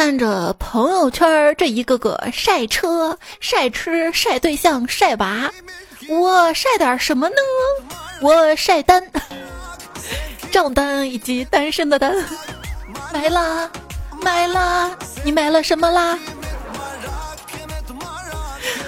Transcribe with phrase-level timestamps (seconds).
[0.00, 5.50] 看着朋友圈这一个个晒车、晒吃、晒对象、晒娃，
[6.08, 7.34] 我晒点什么呢？
[8.22, 9.04] 我晒单，
[10.50, 12.14] 账单以及单身的单，
[13.12, 13.70] 买啦，
[14.22, 14.90] 买啦，
[15.22, 16.18] 你买了什么啦？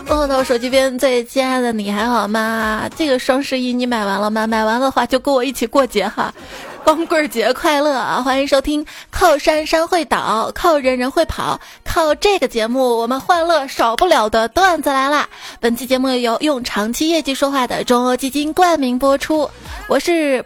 [0.06, 2.88] 问候到手机边最亲爱的你还好吗？
[2.96, 4.46] 这个双十一你买完了吗？
[4.46, 6.32] 买完的话就跟我一起过节哈。
[6.85, 8.21] 光棍节快乐啊！
[8.23, 11.54] 欢迎收听《靠山山会倒，靠人人会跑》，
[11.85, 15.29] 靠这个节目我们欢乐少不了的段子来啦！
[15.61, 19.49] 本期节目由用长期业绩说话的中欧基金冠名播出。
[19.89, 20.45] 我是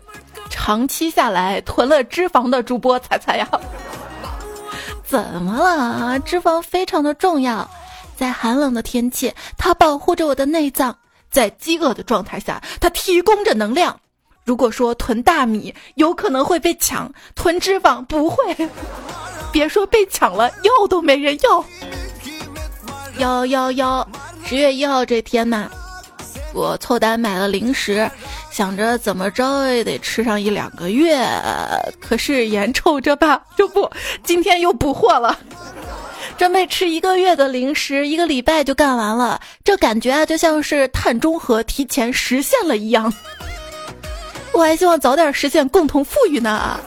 [0.50, 3.48] 长期下来囤了脂肪的主播彩彩呀。
[5.04, 6.18] 怎么了？
[6.20, 7.68] 脂肪非常的重要，
[8.14, 10.92] 在寒冷的天气，它保护着我的内脏；
[11.30, 13.98] 在饥饿的状态下，它提供着能量。
[14.46, 18.56] 如果说囤大米有可能会被抢，囤脂肪不会。
[19.52, 21.64] 别说被抢了，要都没人要。
[23.18, 24.08] 幺幺幺，
[24.44, 25.68] 十月一号这天呐，
[26.54, 28.08] 我凑单买了零食，
[28.52, 31.26] 想着怎么着也得吃上一两个月。
[31.98, 33.90] 可是眼瞅着吧，这不，
[34.22, 35.36] 今天又补货了，
[36.38, 39.40] 准备吃一个月的零食，一个礼拜就干完了。
[39.64, 43.12] 这感觉啊，就像是碳中和提前实现了一样。
[44.56, 46.80] 我还希望早点实现共同富裕呢，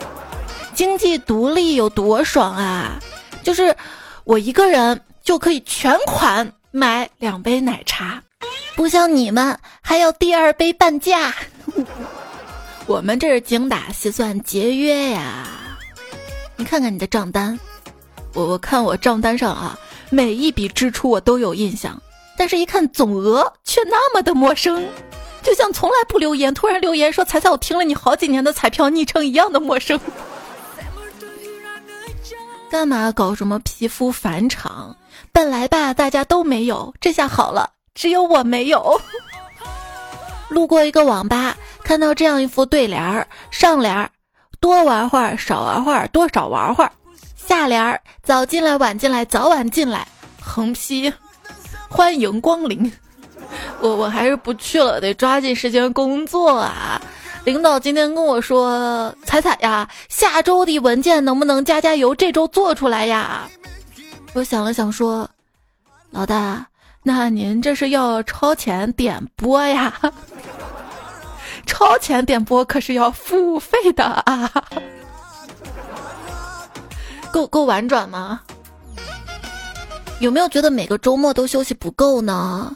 [0.73, 2.99] 经济独立有多爽啊！
[3.43, 3.75] 就是
[4.23, 8.23] 我一个人就可以全款买两杯奶茶，
[8.75, 11.31] 不像你们还要第二杯半价。
[12.87, 15.77] 我们这是精打细算节约呀！
[16.55, 17.59] 你看看你的账单，
[18.33, 19.77] 我我看我账单上啊，
[20.09, 22.01] 每一笔支出我都有印象，
[22.35, 24.83] 但是一看总额却那么的陌生。
[25.41, 29.99] 就像从来不留言，突然留言说“彩彩，我听了你好几年的彩票昵称一样的陌生”。
[32.69, 34.95] 干嘛搞什么皮肤返场？
[35.31, 39.01] 本来吧，大家都没有，这下好了，只有我没有。
[40.49, 44.11] 路过一个网吧，看到这样一副对联儿：上联儿
[44.59, 46.91] 多玩会儿，少玩会儿，多少玩会儿；
[47.35, 50.07] 下联儿早进来，晚进来，早晚进来。
[50.41, 51.11] 横批：
[51.89, 52.91] 欢迎光临。
[53.81, 57.01] 我我还是不去了，得抓紧时间工作啊！
[57.45, 63.49] 领导今天跟我说：“彩彩呀，下周的文件能不能加加油，这周做出来呀？”
[64.35, 65.27] 我想了想说
[66.11, 66.67] ：“老大，
[67.01, 69.93] 那您这是要超前点播呀？
[71.65, 74.51] 超前点播可是要付费的啊！
[77.31, 78.41] 够够婉转吗？
[80.19, 82.75] 有没有觉得每个周末都休息不够呢？”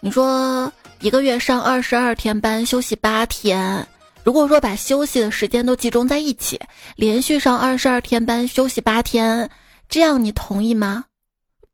[0.00, 0.70] 你说
[1.00, 3.86] 一个月上二十二天班，休息八天。
[4.22, 6.60] 如果说把休息的时间都集中在一起，
[6.96, 9.48] 连续上二十二天班，休息八天，
[9.88, 11.04] 这样你同意吗？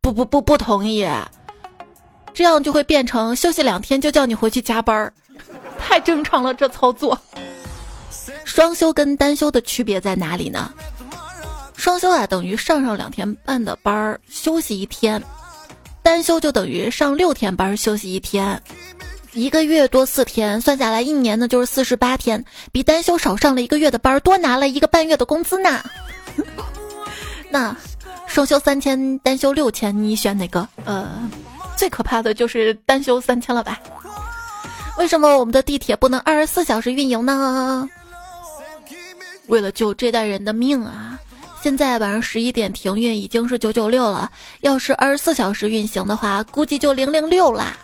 [0.00, 1.06] 不不不不同意。
[2.34, 5.12] 这样就会变成休息两天就叫你回去加班儿，
[5.78, 6.54] 太正常了。
[6.54, 7.18] 这操作，
[8.44, 10.72] 双休跟单休的区别在哪里呢？
[11.76, 15.22] 双休啊，等于上上两天半的班儿，休息一天。
[16.02, 18.60] 单休就等于上六天班休息一天，
[19.32, 25.82] 一个月多四天，算下来一年呢就是四十八天，比单休少上了一个月的班多拿了一个半月的工资呢。
[27.50, 27.76] 那
[28.26, 30.66] 双休三千，单休六千，你选哪个？
[30.84, 31.28] 呃，
[31.76, 33.78] 最可怕的就是单休三千了吧？
[34.98, 37.88] 为什么我们的地铁不能二十四小时运营呢？
[39.46, 41.18] 为了救这代人的命啊！
[41.62, 44.28] 现在晚上十一点停运已经是九九六了，
[44.62, 47.76] 要是二十四小时运行的话，估计就零零六啦。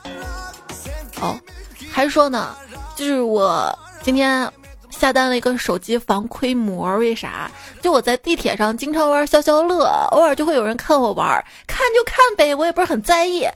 [1.21, 1.39] 哦，
[1.89, 2.56] 还说呢，
[2.97, 3.72] 就是我
[4.03, 4.53] 今天
[4.91, 7.49] 下单了一个手机防窥膜，为啥？
[7.81, 13.47] 就我在地铁上经常玩消消乐，偶尔就会有人看我玩，看就看呗，我也不是很在意。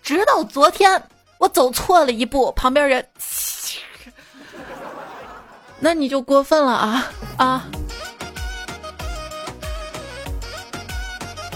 [0.00, 1.02] 直到昨天，
[1.38, 3.04] 我走错了一步，旁边人，
[5.80, 7.64] 那你就过分了啊啊！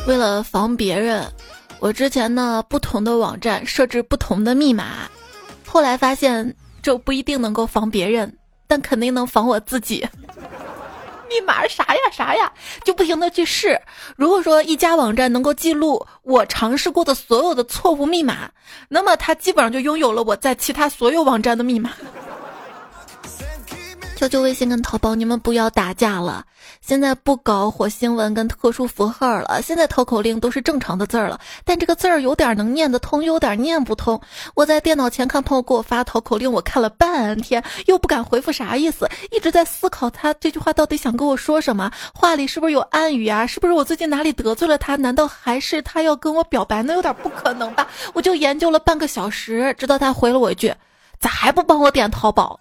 [0.06, 1.26] 为了防别人，
[1.80, 5.08] 我之前呢不同的网站设置不同的密码，
[5.66, 8.32] 后来发现这不一定能够防别人，
[8.68, 10.06] 但肯定能防我自己。
[11.28, 12.52] 密码啥呀啥呀，
[12.84, 13.76] 就不停的去试。
[14.14, 18.48] 如果说一家网站能够记录我尝试过的所有的错误密码，
[18.88, 21.90] 那么它基本上就拥有了我在其他所有网站的密码。
[24.16, 26.42] 求求微信跟淘宝，你们不要打架了。
[26.80, 31.38] 现在不搞火星文跟特殊符号了，现在淘口令都是正常的字儿了。
[31.66, 34.18] 但这个字儿有点能念得通，有点念不通。
[34.54, 43.46] 我在电脑前看朋友给我发淘口令，我看了半天，又不敢回复啥意思，一直在思考他这句话到底想跟我说什么，话里是不是有暗语啊？
[43.46, 44.96] 是不是我最近哪里得罪了他？
[44.96, 46.82] 难道还是他要跟我表白？
[46.82, 47.86] 那有点不可能吧？
[48.14, 50.74] 我就研究了半个小时，直到他回了我一句
[51.20, 52.58] ：“咋还不帮我点淘宝？”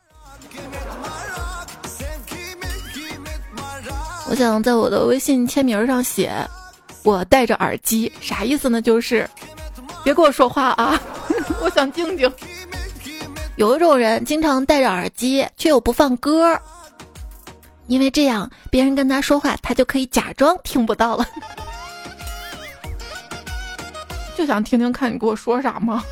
[4.28, 6.34] 我想在我的微信签名上写
[7.04, 8.82] “我戴着耳机”，啥意思呢？
[8.82, 9.30] 就是
[10.04, 11.00] 别跟我说话啊，
[11.62, 12.32] 我想静静。
[13.56, 16.60] 有一种人经常戴着耳机，却又不放歌，
[17.88, 21.26] 因为这样别人跟他说话，他就可以假装听不到了。
[24.36, 26.04] 就想听听看你跟我说啥吗？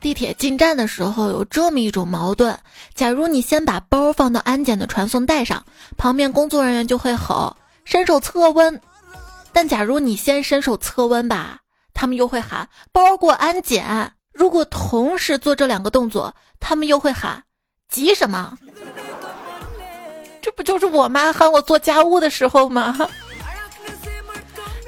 [0.00, 2.56] 地铁进站的时候有这么一种矛盾：
[2.98, 5.64] 假如你先把包放到安检的传送带上，
[5.96, 7.56] 旁边工作人员就会吼
[7.86, 8.74] “伸手测温”；
[9.52, 11.60] 但假如你先伸手测温吧，
[11.94, 14.14] 他们又会喊“包过安检”。
[14.34, 17.44] 如果同时做这两个动作，他们又会喊
[17.88, 18.58] “急什么”？
[20.42, 22.98] 这不就是我妈喊我做家务的时候吗？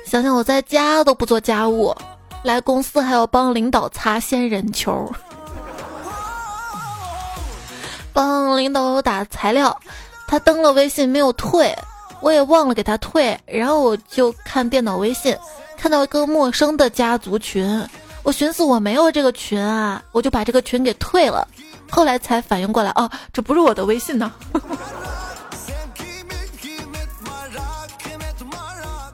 [0.05, 1.97] 想想我在家都不做家务。
[2.43, 5.09] 来公司还要帮领导擦仙人球，
[8.13, 9.79] 帮领导打材料，
[10.27, 11.77] 他登了微信没有退，
[12.21, 15.37] 我也忘了给他退，然后我就看电脑微信，
[15.77, 17.89] 看到一个陌生的家族群，
[18.23, 21.47] 我寻思我没有这个群啊，我就把这个群给退了，
[21.91, 24.33] 后来才反应过来，哦，这不是我的微信呢。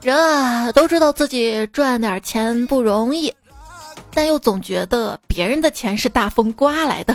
[0.01, 3.33] 人啊，都知道自己赚点钱不容易，
[4.13, 7.13] 但又总觉得别人的钱是大风刮来的。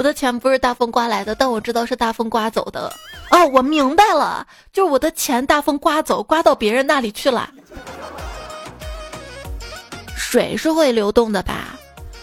[0.00, 2.90] 我的钱不是大风刮来的，但我知道是大风刮走的。
[3.32, 7.50] 哦，我明白了，就是我的钱大风刮走，刮到别人那里去了。
[10.16, 11.78] 水是会流动的吧？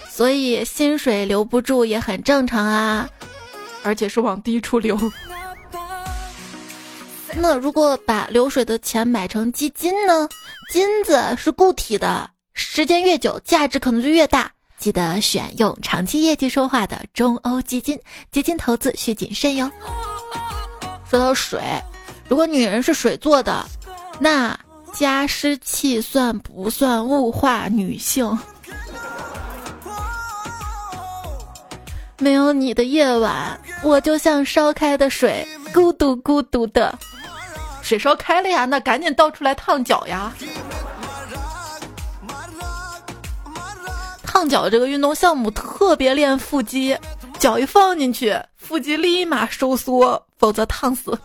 [0.10, 3.08] 所以薪水留不住也很正常啊，
[3.84, 5.00] 而且是往低处流。
[7.36, 10.28] 那如果把流水的钱买成基金呢？
[10.74, 14.52] 金子是固体的，时间越久，价值可能就越大。
[14.78, 18.00] 记得选用长期业绩说话的中欧基金，
[18.32, 19.70] 基金投资需谨慎哟。
[21.10, 21.60] 说到水，
[22.28, 23.66] 如果女人是水做的，
[24.20, 24.58] 那
[24.94, 28.38] 加湿器算不算物化女性？
[32.20, 36.98] 没有你的夜晚，我就像烧开的水，孤独孤独的。
[37.82, 40.34] 水烧开了呀，那赶紧倒出来烫脚呀！
[44.38, 46.96] 烫脚这个运动项目特别练腹肌，
[47.40, 51.18] 脚一放进去，腹肌立马收缩，否则烫死。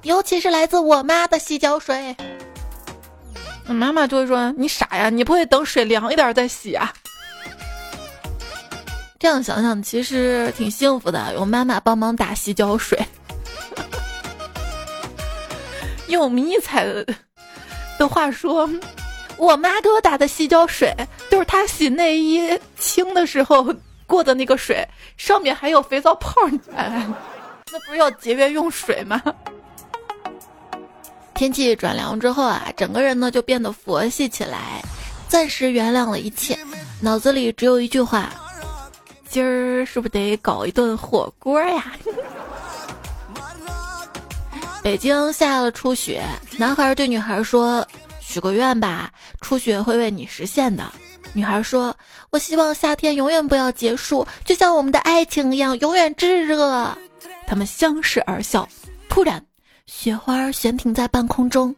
[0.00, 2.16] 尤其是来自我妈的洗脚水，
[3.66, 6.90] 妈妈就会说：“你傻呀，你不会等水凉一点再洗啊？”
[9.20, 12.98] 这样想想，其实挺幸福的，有妈妈帮忙打洗脚水。
[16.08, 16.86] 用迷彩
[17.98, 18.66] 的话说，
[19.36, 20.94] 我妈给我打的洗脚水，
[21.30, 23.74] 就是她洗内衣清的时候
[24.06, 24.86] 过的那个水，
[25.16, 26.34] 上面还有肥皂泡。
[26.76, 27.04] 哎，
[27.72, 29.20] 那不是要节约用水吗？
[31.34, 34.80] 天气转凉之后啊，整个人呢就变得佛系起来，
[35.28, 36.56] 暂时原谅了一切，
[37.00, 38.30] 脑子里只有一句话：
[39.28, 41.92] 今儿是不是得搞一顿火锅呀？
[44.84, 46.22] 北京下了初雪，
[46.58, 47.86] 男孩对女孩说
[48.32, 49.12] ：“许个愿吧，
[49.42, 50.90] 初雪会为你实现的。”
[51.34, 51.96] 女孩说
[52.30, 56.96] ：“我希望夏天永远不要结束，就像我们的爱情一样，永远炙热。”
[57.46, 58.68] 他们相视而笑。
[59.08, 59.44] 突然，
[59.86, 61.74] 雪花悬停在半空中，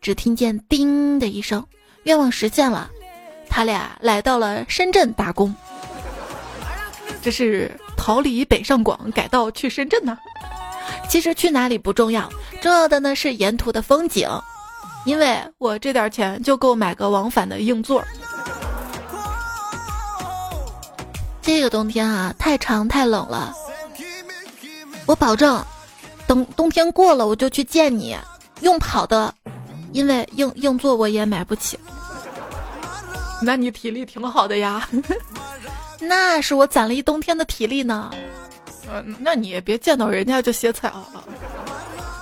[0.00, 1.66] 只听见“叮”的一声，
[2.04, 2.90] 愿望实现了。
[3.48, 5.54] 他俩来到了深圳打工。
[7.22, 10.18] 这是逃离北上广，改道去深圳呢。
[11.08, 12.30] 其实去哪里不重要，
[12.62, 14.28] 重要的呢是沿途的风景，
[15.04, 18.04] 因为我这点钱就够买个往返的硬座。
[21.42, 23.52] 这个冬天啊，太长太冷了，
[25.06, 25.64] 我保证，
[26.26, 28.16] 等冬天过了我就去见你，
[28.60, 29.34] 用跑的，
[29.92, 31.78] 因为硬硬座我也买不起。
[33.42, 34.86] 那你体力挺好的呀，
[35.98, 38.10] 那是我攒了一冬天的体力呢。
[38.92, 41.06] 嗯，那你也别见到人家就歇菜啊！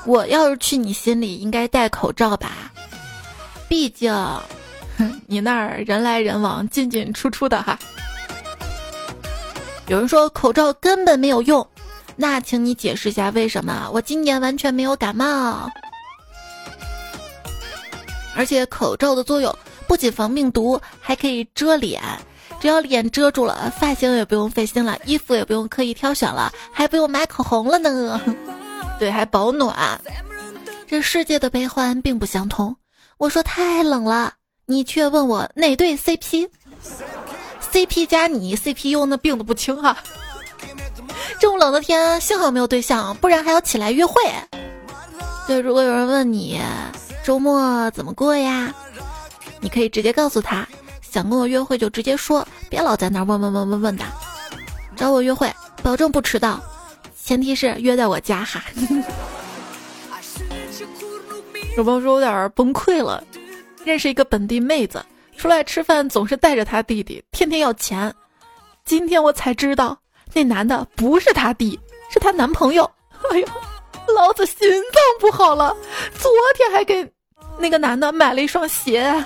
[0.08, 2.72] 我要是去你心里，应该戴口罩吧？
[3.68, 4.10] 毕竟，
[5.28, 7.78] 你那儿人来人往，进进出出的哈。
[9.86, 11.66] 有人说口罩根本没有用，
[12.16, 13.90] 那请你解释一下为什么？
[13.92, 15.70] 我今年完全没有感冒，
[18.34, 19.54] 而且口罩的作用
[19.86, 22.02] 不仅防病毒，还可以遮脸。
[22.60, 28.18] 只要脸遮住了，发型也不用费心了，衣服也不用刻意挑选了，还不用买口红了呢。
[28.98, 30.00] 对，还保暖。
[30.86, 32.74] 这世界的悲欢并不相通。
[33.18, 34.32] 我说太冷了，
[34.66, 39.96] 你却问我哪对 CP？CP 加你 CPU 那病的不轻哈。
[41.38, 44.14] 这么冷的天，幸好没有对象，不然还要起来约会。
[45.46, 46.60] 对，如果有人问你
[47.22, 48.74] 周末怎么过呀，
[49.60, 50.66] 你可以直接告诉他。
[51.00, 54.04] 想跟我约会就直接说，别老在那问问问问问的。
[54.96, 55.52] 找我约会，
[55.82, 56.60] 保证不迟到，
[57.28, 58.64] 前提是约在我家哈。
[61.76, 63.22] 有朋友说有点崩溃了，
[63.84, 65.04] 认识一个本地妹子，
[65.36, 68.10] 出来吃饭总是带着他弟弟，天天要钱。
[68.86, 69.94] 今天我才知道，
[70.32, 71.78] 那男的不是他弟，
[72.10, 72.90] 是她男朋友。
[73.30, 73.46] 哎呦，
[74.16, 75.76] 老子心脏不好了，
[76.18, 77.06] 昨天还给
[77.58, 79.22] 那个男的买了一双鞋。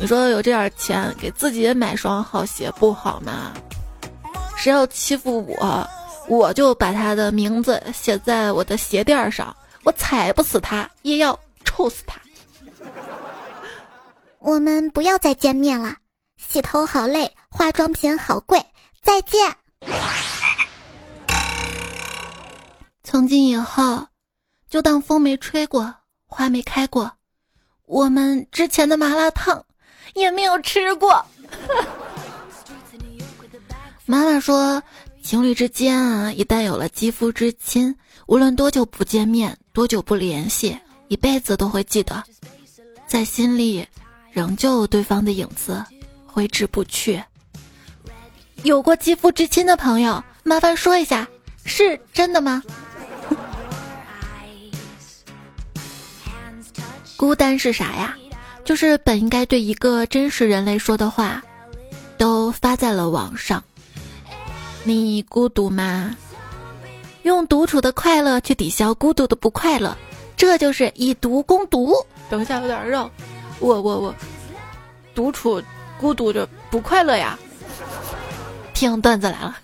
[0.00, 3.52] 你说有这点钱给自己买双好鞋不好吗？
[4.60, 5.88] 谁要欺负我，
[6.28, 12.20] 我就把他的名字写在我的鞋垫上，我踩不死他也要臭死他。
[14.38, 15.96] 我们不要再见面了，
[16.36, 18.62] 洗头好累，化妆品好贵，
[19.00, 19.50] 再见。
[23.02, 24.06] 从今以后，
[24.68, 25.94] 就当风没吹过，
[26.26, 27.10] 花没开过，
[27.86, 29.64] 我们之前的麻辣烫。
[30.14, 31.24] 也没有吃过。
[34.10, 34.82] 妈妈说，
[35.22, 37.94] 情侣之间啊，一旦有了肌肤之亲，
[38.26, 40.76] 无论多久不见面，多久不联系，
[41.06, 42.20] 一辈子都会记得，
[43.06, 43.86] 在心里
[44.32, 45.84] 仍旧对方的影子，
[46.26, 47.22] 挥之不去。
[48.64, 51.28] 有过肌肤之亲的朋友，麻烦说一下，
[51.64, 52.60] 是真的吗？
[57.16, 58.16] 孤单是啥呀？
[58.64, 61.40] 就是本应该对一个真实人类说的话，
[62.18, 63.62] 都发在了网上。
[64.84, 66.16] 你孤独吗？
[67.22, 69.94] 用独处的快乐去抵消孤独的不快乐，
[70.36, 71.94] 这就是以毒攻毒。
[72.30, 73.10] 等一下有点绕，
[73.58, 74.14] 我我我，
[75.14, 75.62] 独处
[75.98, 77.38] 孤独着不快乐呀。
[78.72, 79.56] 听段子来了，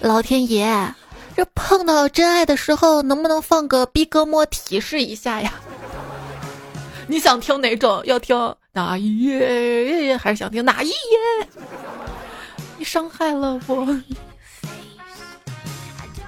[0.00, 0.94] 老天爷，
[1.36, 5.52] 这碰到真爱的时候，能不能放个逼哥莫提示一下呀？
[7.06, 8.00] 你想听哪种？
[8.06, 10.16] 要听哪一页？
[10.16, 10.94] 还是想听哪一页？
[12.78, 13.86] 你伤害了我。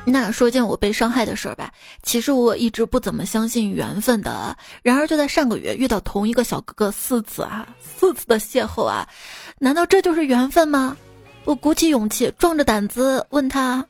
[0.05, 1.73] 那说件我被伤害的事儿吧。
[2.03, 4.57] 其实我一直不怎么相信缘分的。
[4.83, 9.09] 然而就在上个月遇到同一个小哥哥四次啊，四次的邂逅啊，
[9.59, 10.97] 难道这就是缘分吗？
[11.45, 13.85] 我鼓起勇气，壮着胆子问他：“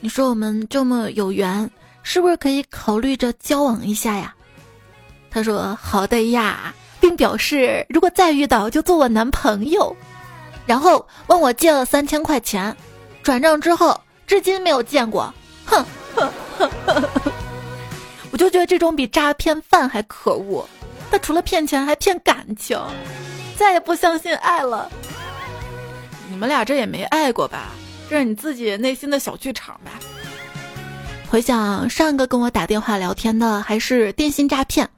[0.00, 1.70] 你说我们这么有缘，
[2.02, 4.34] 是不是可以考虑着交往一下呀？”
[5.30, 9.94] 他说好的呀，并表示如果再遇到就做我男朋友，
[10.66, 12.74] 然后问我借了三千块钱，
[13.22, 15.32] 转账之后至今没有见过。
[15.66, 15.84] 哼，
[18.30, 20.66] 我就觉得这种比诈骗犯还可恶，
[21.10, 22.80] 他除了骗钱还骗感情，
[23.56, 24.90] 再也不相信爱了。
[26.30, 27.68] 你们俩这也没爱过吧？
[28.08, 29.92] 这是你自己内心的小剧场吧？
[31.30, 34.88] 回想上一个跟我打电话聊天的还是电信诈骗。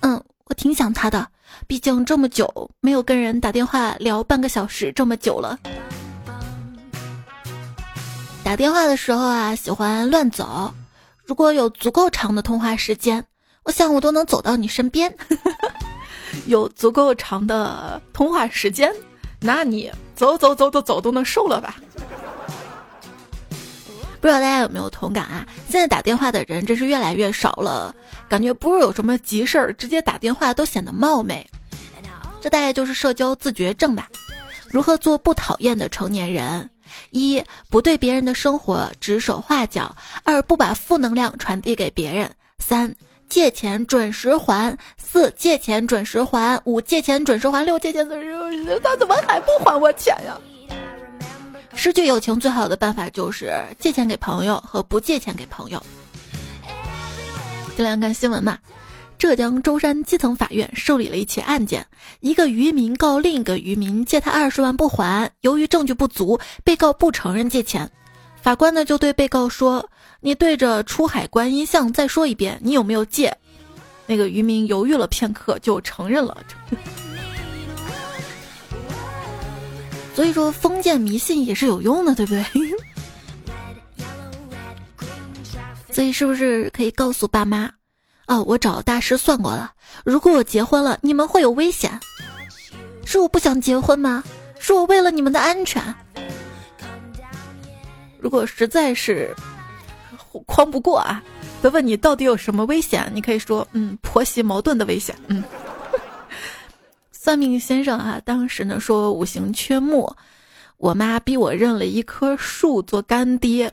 [0.00, 1.26] 嗯，我挺想他的，
[1.66, 5.58] 毕竟这么久没有跟人打电话聊半个小时这么久了。
[8.42, 10.72] 打电话的时候啊，喜欢乱走。
[11.24, 13.24] 如果有足够长的通话时间，
[13.62, 15.16] 我想我都能走到你身边。
[16.46, 18.92] 有足够长的通话时间，
[19.40, 21.76] 那你走走走走走都能瘦了吧？
[24.24, 25.46] 不知道大家有没有同感啊？
[25.68, 27.94] 现在打电话的人真是越来越少了，
[28.26, 31.46] 感觉不是有什么急事儿，直接打电话都显得冒昧。
[32.40, 34.08] 这大概就是社交自觉症吧？
[34.70, 36.70] 如何做不讨厌的成年人？
[37.10, 42.26] 一不对别人的生活指手画脚；二不把负能量传递给别人；
[42.58, 42.94] 三
[43.28, 48.80] 借钱准时还；四借钱准时还；五借钱准时还；六借钱准时……
[48.82, 50.34] 他怎么还不还我钱呀？
[51.76, 55.82] 失去友情最好的办法就是借钱给朋友和不借钱给朋友。
[57.76, 58.58] 今天看新闻嘛，
[59.18, 61.86] 浙江舟山基层法院受理了一起案件，
[62.20, 67.90] 一个渔民告另一个渔民借他二十万不还，由于证据不足，被告不承认借钱。
[68.40, 69.88] 法官呢就对被告说
[70.20, 73.36] ：“你对着出海观音像再说一遍，你有没有借？”
[74.06, 76.36] 那个渔民犹豫了片刻，就承认了。
[80.14, 82.44] 所以说封建迷信也是有用的，对不对？
[85.90, 87.70] 所以是不是可以告诉爸妈？
[88.26, 89.72] 哦，我找大师算过了，
[90.04, 92.00] 如果我结婚了，你们会有危险。
[93.04, 94.24] 是我不想结婚吗？
[94.58, 95.82] 是我为了你们的安全。
[98.18, 99.34] 如果实在是
[100.46, 101.22] 框不过啊，
[101.62, 103.10] 问问你到底有什么危险？
[103.14, 105.14] 你可以说，嗯，婆媳矛盾的危险。
[105.26, 105.44] 嗯，
[107.24, 110.14] 算命先生啊，当时呢说五行缺木，
[110.76, 113.72] 我妈逼我认了一棵树做干爹。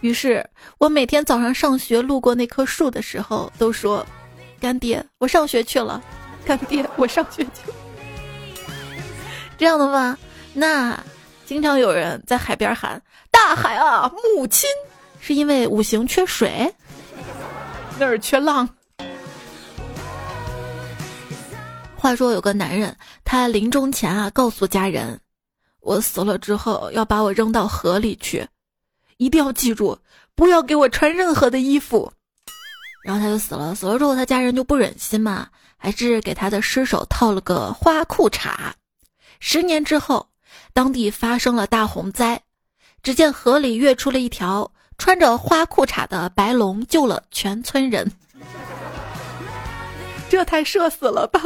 [0.00, 0.48] 于是
[0.78, 4.06] 我每天早上上学路过那棵树的时候，都说
[4.58, 6.02] ：“干爹，我上学去了。”
[6.46, 7.76] 干爹，我上学去了。
[9.58, 10.16] 这样的话，
[10.54, 10.98] 那
[11.44, 14.66] 经常有人在海边喊：“大海啊，母亲！”
[15.20, 16.74] 是因为五行缺水，
[17.98, 18.66] 那儿缺浪。
[22.06, 25.18] 话说有个男人，他临终前啊，告诉家人
[25.82, 28.46] ：“我死了之后要把我扔到河里去。”
[29.18, 29.98] 一定要记住，
[30.36, 32.12] 不要给我穿任何的衣服。
[33.02, 33.74] 然后他就死了。
[33.74, 38.54] 死了之后，他家人就不忍心嘛，还是给他的尸首套了个花裤衩。
[39.40, 40.28] 十年之后，
[40.72, 42.40] 当地发生了大洪灾，
[43.02, 48.08] 只见河里跃出了一条穿着花裤衩的白龙，救了全村人。
[50.28, 51.40] 这太社死了吧！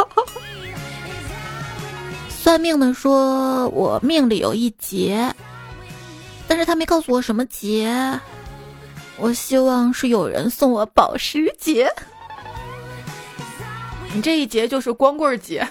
[2.28, 5.34] 算命的说我命里有一劫。
[6.48, 7.94] 但是他没告诉我什么劫，
[9.18, 11.88] 我希望是有人送我保时捷。
[14.12, 15.64] 你这一节就是光棍节，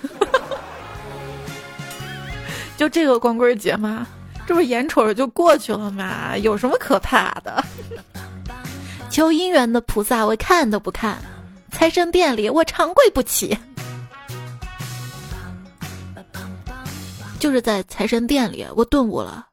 [2.77, 4.07] 就这个光棍节吗？
[4.47, 6.37] 这不眼瞅着就过去了吗？
[6.37, 7.61] 有什么可怕的？
[9.11, 11.17] 求姻缘的菩萨我看都不看，
[11.79, 13.57] 财神殿里我长跪不起。
[17.39, 19.47] 就是在财神殿里，我顿悟了。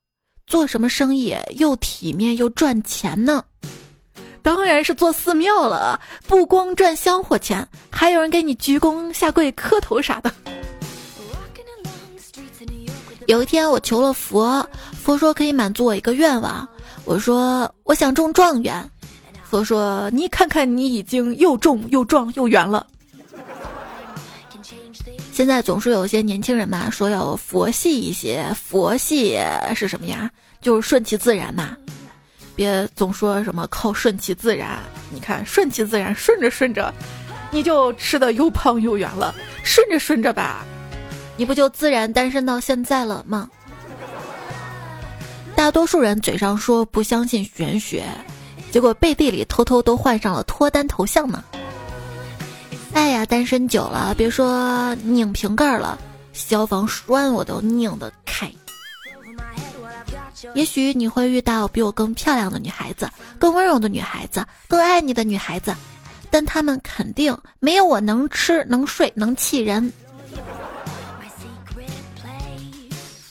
[0.45, 3.45] 做什么生意又体面又赚钱呢？
[4.43, 6.01] 当然是做寺庙了。
[6.27, 10.35] 不光赚香火钱，还有人给你鞠躬下跪磕头啥的。
[13.29, 14.69] 有一天我求了佛，
[15.01, 16.69] 佛说可以满足我一个愿望。
[17.05, 18.91] 我说我想中状元，
[19.49, 22.87] 佛说你看看你已经又重又壮又圆了。
[25.33, 29.39] 现在总是有些年轻人嘛，说要佛系一些，佛系
[29.75, 30.31] 是什么呀？
[30.63, 31.77] 就是顺其自然嘛，
[32.55, 34.79] 别总说什么靠顺其自然。
[35.11, 36.93] 你看顺其自然，顺着顺着，
[37.51, 39.35] 你就吃的又胖又圆了。
[39.63, 40.65] 顺着顺着吧，
[41.37, 43.49] 你不就自然单身到现在了吗？
[45.55, 48.05] 大多数人嘴上说不相信玄学，
[48.77, 51.43] 结果背地里偷偷都换上了脱单头像呢。
[52.93, 55.99] 哎呀，单身久了，别说拧瓶盖了，
[56.35, 58.53] 消防栓我都拧得开。
[60.53, 63.09] 也许你会遇到比我更漂亮的女孩子，
[63.39, 65.75] 更温柔的女孩子，更爱你的女孩子，
[66.31, 69.91] 但她们肯定没有我能吃、能睡、能气人。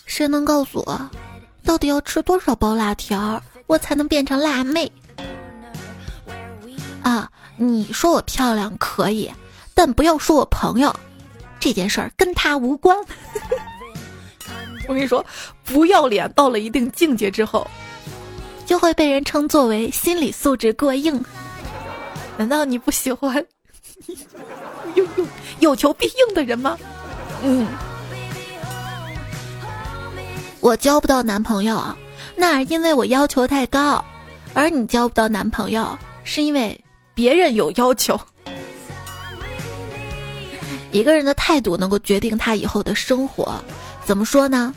[0.07, 0.99] 谁能告诉我，
[1.63, 4.91] 到底要吃多少包辣条，我才能变成辣妹？
[7.05, 9.31] 啊，你说我漂亮可以。
[9.75, 10.93] 但不要说我朋友，
[11.59, 12.97] 这件事儿跟他无关。
[14.89, 15.23] 我跟你说，
[15.63, 17.67] 不要脸到了一定境界之后，
[18.65, 21.23] 就会被人称作为心理素质过硬。
[22.37, 23.35] 难道你不喜欢
[24.95, 25.27] 有有
[25.59, 26.75] 有求必应的人吗？
[27.43, 27.67] 嗯，
[30.59, 31.95] 我交不到男朋友，
[32.35, 34.03] 那是因为我要求太高；
[34.55, 36.79] 而你交不到男朋友，是因为
[37.15, 38.19] 别人有要求。
[40.91, 43.59] 一个人的态度能够决定他以后的生活，
[44.05, 44.73] 怎么说呢？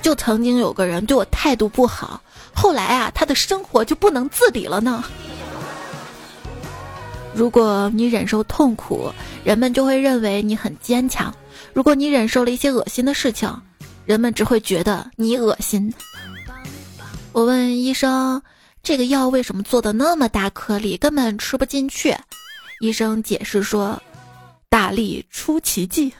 [0.00, 2.22] 就曾经有个人对我态度不好，
[2.54, 5.02] 后来啊，他的生活就不能自理了呢。
[7.34, 9.12] 如果你忍受痛苦，
[9.44, 11.32] 人们就会认为你很坚强；
[11.72, 13.52] 如果你忍受了一些恶心的事情，
[14.06, 15.92] 人们只会觉得你恶心。
[17.32, 18.40] 我问医生，
[18.88, 22.16] 这个药为什么做的那么大颗粒，根本吃不进去？
[22.80, 24.02] 医生解释说。
[24.70, 26.10] 大力出奇迹。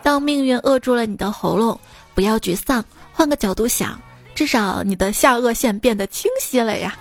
[0.00, 1.76] 当命运扼住了你的喉咙，
[2.14, 4.00] 不要沮丧，换个角度想，
[4.32, 6.96] 至少你的下颚线变得清晰了呀。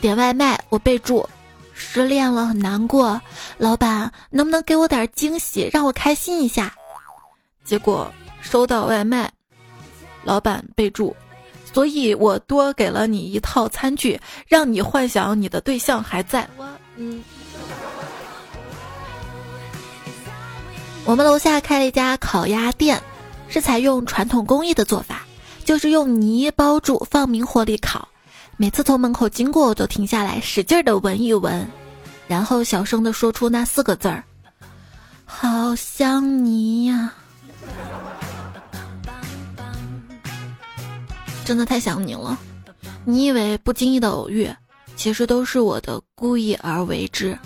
[0.00, 1.28] 点外卖，我备注：
[1.74, 3.20] 失恋了，很难过。
[3.56, 6.72] 老板，能不能给我点惊喜，让我开心一下？
[7.64, 8.08] 结果
[8.40, 9.28] 收到外卖，
[10.22, 11.16] 老板备注：
[11.78, 16.44] 所以我多给了你一套餐具，让你幻想你的对象还在。
[16.56, 17.22] 我，嗯。
[21.04, 23.00] 我们楼下开了一家烤鸭店，
[23.48, 25.22] 是采用传统工艺的做法，
[25.64, 28.08] 就是用泥包住，放明火里烤。
[28.56, 31.64] 每次从门口经过，我都停下来，使劲的闻一闻，
[32.26, 34.24] 然后小声的说出那四个字儿
[35.24, 37.12] ：“好香泥呀！”
[41.48, 42.38] 真的太想你了。
[43.06, 44.54] 你以为不经意的偶遇，
[44.96, 47.38] 其实都是我的故意而为之。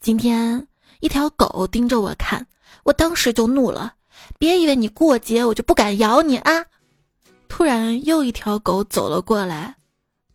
[0.00, 0.64] 今天
[1.00, 2.46] 一条狗盯着我看，
[2.84, 3.92] 我当时就怒了。
[4.38, 6.64] 别以为你过节我就不敢咬你啊！
[7.48, 9.74] 突然又一条狗走了过来。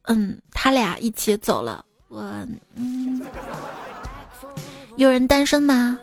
[0.02, 1.86] 嗯，他俩一起走了。
[2.10, 2.22] 我
[2.76, 3.22] 嗯，
[4.98, 5.98] 有人单身吗？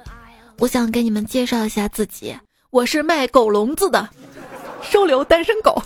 [0.61, 2.35] 我想给你们介绍一下自己，
[2.71, 4.09] 我是卖狗笼子的，
[4.81, 5.83] 收留单身狗。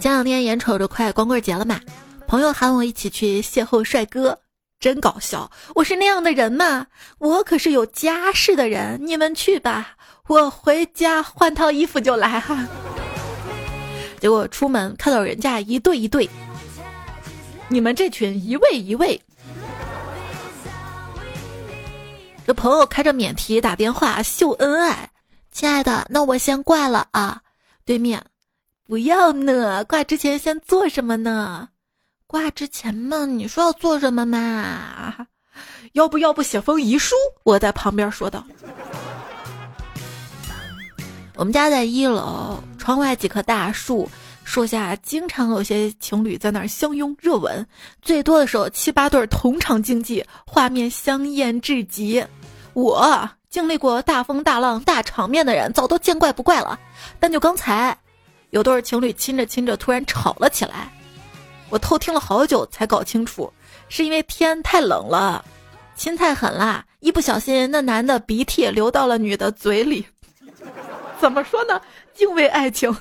[0.00, 1.78] 前两天眼瞅着快光棍节了嘛，
[2.26, 4.40] 朋友喊我一起去邂逅帅哥，
[4.80, 5.50] 真搞笑。
[5.74, 6.86] 我是那样的人吗？
[7.18, 8.98] 我可是有家室的人。
[9.06, 9.94] 你们去吧，
[10.26, 12.66] 我回家换套衣服就来哈。
[14.18, 16.26] 结果出门看到人家一对一对，
[17.68, 19.20] 你们这群一位一位。
[22.46, 25.10] 这朋友开着免提打电话秀恩爱，
[25.52, 27.42] 亲爱的，那我先挂了啊。
[27.84, 28.24] 对面，
[28.90, 31.68] 不要呢，挂之前先做什么呢？
[32.26, 35.28] 挂之前嘛，你说要做什么嘛？
[35.92, 37.14] 要不要不写封遗书？
[37.44, 38.44] 我在旁边说道。
[41.36, 44.10] 我们家在一楼，窗外几棵大树，
[44.42, 47.64] 树下经常有些情侣在那儿相拥热吻，
[48.02, 52.26] 最多的时候七八对同场竞技，画面香艳至极。
[52.72, 56.76] 我经历过大风大浪大场面的人，早都见怪不怪了。
[57.20, 57.96] 但就刚才，
[58.50, 60.92] 有对情侣亲着亲着突然吵了起来，
[61.68, 63.52] 我偷听了好久才搞清楚，
[63.88, 65.44] 是因为天太冷了，
[65.94, 70.04] 亲太狠啦，一不小心那男的鼻涕流到了女的嘴里。
[71.20, 71.80] 怎么说呢？
[72.14, 72.94] 敬畏爱情。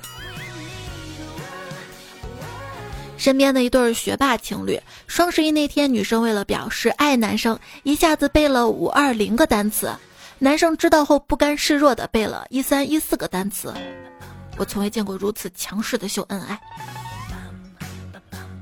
[3.18, 9.92] 身边的一对学霸情侣，双十一那天，女生为了表示爱男生，一下子背了五二零个单词，
[10.38, 13.74] 男生知道后不甘示弱的背了一三一四个单词。
[14.60, 16.60] 我从未见过如此强势的秀恩爱。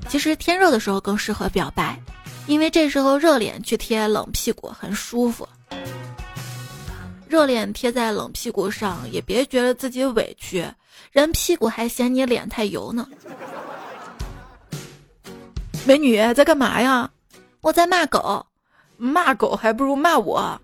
[0.08, 2.00] 其实天热的时候更适合表白，
[2.46, 5.46] 因为这时候热脸去贴冷屁股很舒服。
[7.26, 10.64] 热脸贴在冷屁股上，也别觉得自己委屈，
[11.10, 13.06] 人屁股还嫌你脸太油呢。
[15.84, 17.10] 美女在干嘛呀？
[17.60, 18.46] 我在骂狗，
[18.96, 20.58] 骂狗还不如骂我。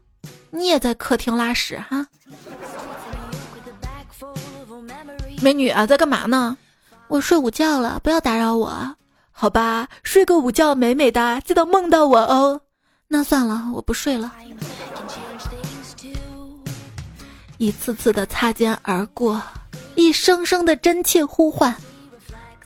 [0.51, 2.07] 你也在客厅拉屎哈？
[5.45, 6.57] 美女啊，在干嘛呢？
[7.07, 8.97] 我睡午觉了，不要打扰我。
[9.31, 12.59] 好吧，睡个午觉美美的，记得梦到我哦。
[13.09, 14.33] 那算了，我不睡了。
[17.59, 19.43] 一次次的擦肩而过，
[19.97, 21.77] 一声声的真切呼唤，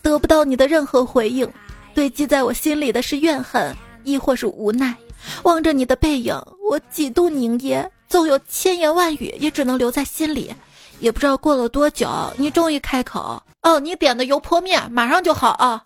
[0.01, 1.51] 得不到你的任何回应，
[1.97, 4.95] 堆积在我心里的是怨恨，亦或是无奈。
[5.43, 10.55] 望着你的背影，我几度凝噎，纵有千言万语，也只能留在心里。
[11.01, 15.85] 也不知道过了多久，你终于开口：“哦，你点的油泼面马上就好啊。”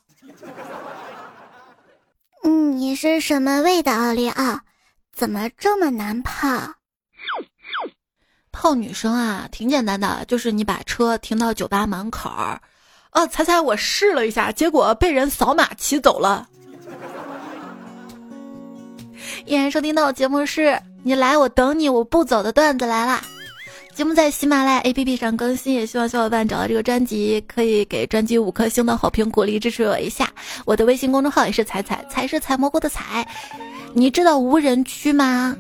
[2.45, 4.61] 嗯，你是什么味道，奥利奥？
[5.15, 6.49] 怎么这么难泡？
[8.51, 12.61] 泡女生啊，挺简单的，就是你把车停到酒吧门口儿，
[13.13, 16.49] 哦，猜猜我试了一下，结果被人扫码骑走了。
[19.47, 23.23] 依然收听到节目是你来我等你我不走的段子来啦。
[23.95, 30.31] 节目在喜马拉雅 APP 上更新，也希望小伙伴找到这个专辑，可以给专辑五颗星的好评鼓励支持我一下。
[30.65, 33.27] 我的微信公众号也是彩彩，彩是采蘑菇的彩。
[33.93, 35.55] 你知道无人区吗？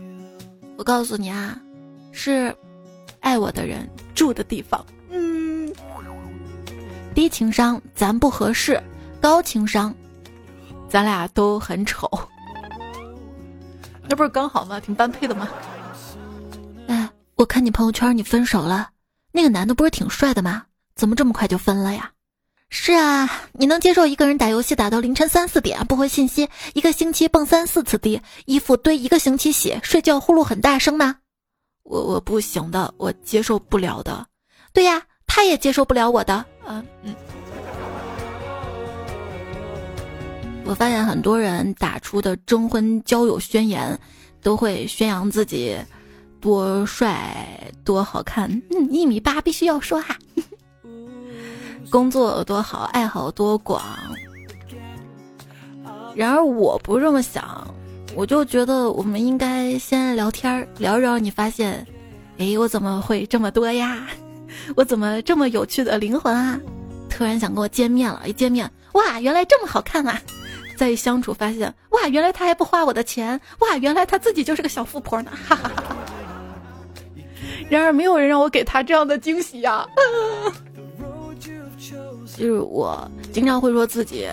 [0.79, 1.59] 我告诉你啊，
[2.11, 2.55] 是。
[3.21, 5.73] 爱我的人住的地方，嗯，
[7.15, 8.83] 低情商咱不合适，
[9.21, 9.95] 高情商，
[10.89, 12.11] 咱俩都很丑，
[14.09, 14.81] 那不是刚好吗？
[14.81, 15.49] 挺般配的吗？
[17.43, 18.91] 哎，我看你朋友圈你分手了，
[19.33, 20.63] 那个男的不是挺帅的吗？
[20.95, 22.13] 怎么这么快就分了呀？
[22.71, 31.17] 是啊，你能接受一个人打游戏打到凌晨三四点不回信息，一个星期蹦三四次地，衣服堆一个星期洗，睡觉呼噜很大声吗？
[31.83, 34.25] 我我不行的，我接受不了的。
[34.73, 36.45] 对呀，他也接受不了我的。
[36.65, 37.13] 嗯嗯。
[40.65, 43.99] 我发现很多人打出的征婚交友宣言，
[44.41, 45.77] 都会宣扬自己
[46.43, 47.47] 多帅
[47.85, 48.51] 多好看。
[48.71, 50.15] 嗯，一米八必须要说哈。
[51.89, 53.81] 工作有多好，爱好多广。
[56.15, 57.67] 然而我不这么想。
[58.15, 61.19] 我就觉得我们应该先聊天聊一聊。
[61.19, 61.87] 你发现，
[62.37, 64.07] 哎，我怎么会这么多呀？
[64.77, 66.61] 我怎么这么有趣的灵魂啊？
[67.09, 70.21] 突然想跟我见面了，一见面，哇，原来这么好看啊！
[70.77, 76.12] 再一相处，发现，哇，原来他还不花我的钱，哇，原来他自己就是个小富婆呢，哈哈哈哈。
[77.73, 79.87] 然而，没有人让我给他这样的惊喜呀。
[82.37, 84.29] 就是我经常会说自己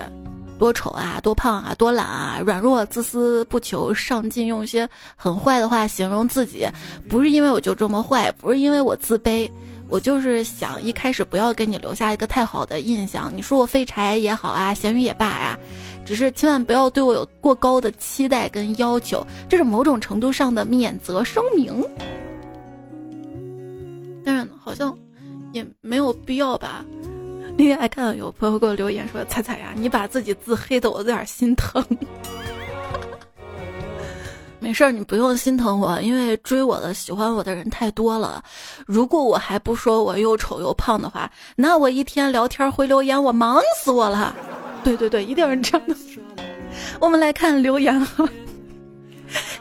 [0.58, 6.68] 多丑啊，多胖啊，多懒啊，软弱、自私、不求上进，用一些很坏的话形容自己，
[7.08, 9.50] 不是因为我就这么坏，不是因为我自卑。
[9.88, 13.32] 我就是想一开始不要给你留下一个太好的印象。
[13.34, 15.58] 你说我废柴也好啊，咸鱼也罢呀，
[16.06, 21.82] 只是千万不要对我有过高的期待跟要求，这是某种程度上的免责声明。
[24.24, 24.98] 但是好像
[25.52, 26.84] 也没有必要吧。
[27.58, 31.84] 那天还看到有朋友给我留言说：“彩彩呀，你把自己自黑的我有点心疼。
[34.62, 38.44] ”没事儿，你不用心疼我，因为追我的、喜欢我的人太多了。
[38.86, 44.36] 如果我还不说我又丑又胖的话，那我一天聊天回留言，我忙死我了。
[44.84, 45.96] 对对对，一定是这样的。
[47.00, 48.08] 我们来看留言。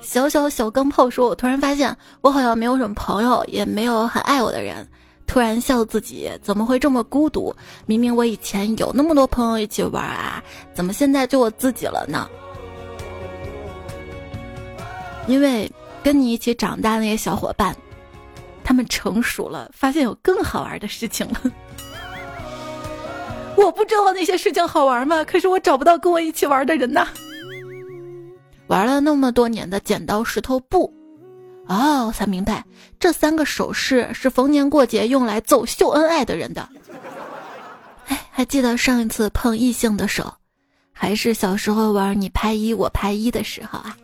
[0.09, 4.89] 小小小钢炮说：“我突然发现，我好像没有什么朋友，也没有很爱我的人。
[5.27, 7.55] 突然笑自己怎么会这么孤独？
[7.85, 10.43] 明明我以前有那么多朋友一起玩啊，
[10.73, 12.27] 怎么现在就我自己了呢？”
[15.29, 15.71] 因为
[16.03, 17.77] 跟你一起长大那些小伙伴，
[18.65, 21.43] 他们成熟了，发现有更好玩的事情了。
[23.57, 25.23] 我不知道那些事情好玩吗？
[25.23, 27.07] 可是我找不到跟我一起玩的人呐。
[28.69, 30.93] 玩了那么多年的剪刀石头布，
[31.67, 32.65] 哦，才明白
[33.01, 36.69] 这三个手势是逢年过节用来奏秀恩爱的人的。
[38.07, 40.33] 哎，还记得上一次碰异性的手，
[40.93, 43.97] 还是小时候玩你拍一我拍一的时候啊。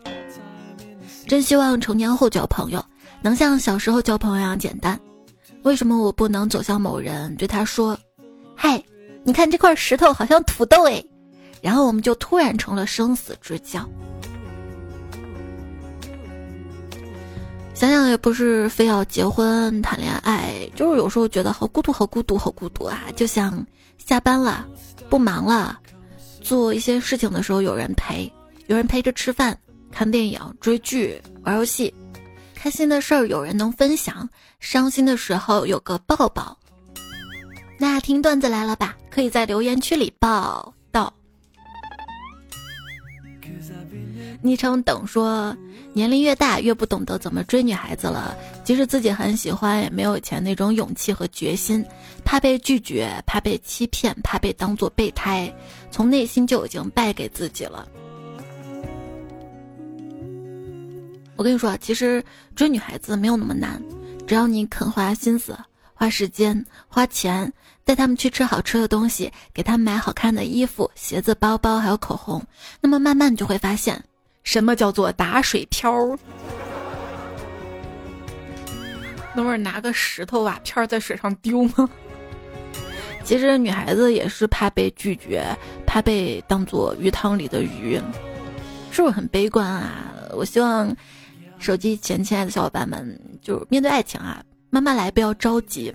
[1.27, 2.83] 真希望成年后交朋友
[3.21, 4.99] 能像小时候交朋友一样简单。
[5.63, 7.97] 为什么我不能走向某人对他说
[8.55, 8.83] ：“嗨，
[9.23, 11.03] 你看这块石头好像土豆诶。”
[11.61, 13.87] 然后我们就突然成了生死之交。
[17.75, 23.03] 想想也不是非要结婚谈恋爱，就是有时候觉得好孤独，好孤独，好孤独啊！
[23.17, 23.63] 就像
[23.97, 24.65] 下班了，
[25.09, 25.77] 不忙了，
[26.41, 28.31] 做一些事情的时候有人陪，
[28.67, 29.55] 有人陪着吃饭。
[29.91, 31.93] 看电影、追剧、玩游戏，
[32.53, 34.27] 开心的事儿有人能分享，
[34.59, 36.57] 伤心的时候有个抱抱。
[37.77, 38.95] 那听段子来了吧？
[39.09, 41.13] 可以在留言区里报道。
[44.41, 45.55] 昵称等说，
[45.95, 48.35] 年龄越大越不懂得怎么追女孩子了。
[48.65, 51.85] 即使自己很喜欢，也没有以前那种勇气和决心，
[52.25, 55.49] 怕被拒绝，怕被欺骗，怕被当做备胎，
[55.89, 57.87] 从内心就已经败给自己了。
[61.37, 62.21] 我跟你说，其实
[62.57, 63.81] 追女孩子没有那么难，
[64.27, 65.57] 只要你肯花心思、
[65.93, 67.49] 花时间、花钱，
[67.85, 72.45] 带她们去吃好吃的东西，给她们买好看的衣服、鞋子、包包，还有口红，
[72.81, 74.03] 那么慢慢你就会发现，
[74.45, 76.17] 什么叫做打水漂。
[79.35, 81.89] 那不是拿个石头瓦片在水上丢吗？
[83.25, 85.45] 其实女孩子也是怕被拒绝，
[85.85, 87.99] 怕被当做鱼塘里的鱼，
[88.91, 90.05] 是不是很悲观啊？
[90.31, 90.95] 我希望。
[91.57, 95.91] 手机前，亲爱的小伙伴们，就面对爱情啊，慢慢来，不要着急。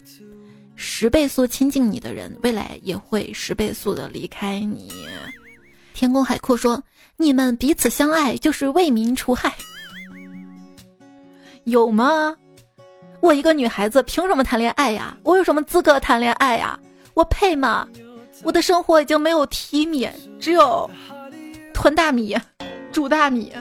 [0.74, 4.90] 十倍速亲近你的人，未来也会十倍速的离开你。
[5.92, 6.82] 天空海阔说
[7.20, 9.52] ：“你们彼此相爱，就是为民除害。”
[11.64, 12.34] 有吗？
[13.20, 15.14] 我一个女孩子，凭什么谈恋爱呀？
[15.22, 16.80] 我有什么资格谈恋爱呀？
[17.12, 17.86] 我配吗？
[18.42, 20.08] 我的生活已经没有提米，
[20.40, 20.90] 只有
[21.74, 22.34] 囤大米、
[22.90, 23.52] 煮大米。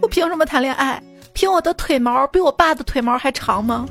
[0.00, 1.00] 我凭什么谈恋爱？
[1.34, 3.88] 凭我的腿毛比我爸的腿毛还长吗？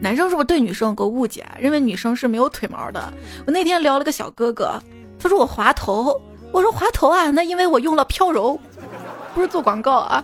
[0.00, 3.12] 男生是不是对女生有个误解，认为女生是没有腿毛的？
[3.48, 4.80] 我那天聊了个小哥哥，
[5.24, 6.20] 他说我滑头，
[6.52, 8.60] 我说滑头啊，那因为我用了飘柔，
[9.34, 10.22] 不是做广告啊，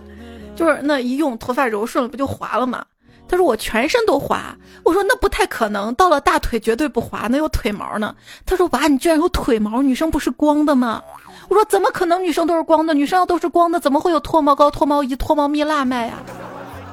[0.55, 2.85] 就是那一用头发柔顺了，不就滑了吗？
[3.27, 8.15] 他说我全身都滑，我说那不太可能，到了大腿绝对不滑，那有腿毛呢。
[8.45, 11.01] 他说娃，你居然有腿毛，女生不是光的吗？
[11.49, 12.23] 我说怎么可能？
[12.23, 16.19] 女生都是光的，女生要都是光的，怎么会有脱毛膏、脱毛仪、脱毛蜜蜡卖呀？